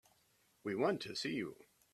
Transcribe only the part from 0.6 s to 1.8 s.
We want to see you.